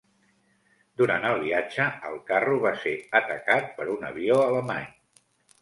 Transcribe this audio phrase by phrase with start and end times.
[1.01, 4.93] Durant el viatge, el carro va ser atacat per un avió alemany.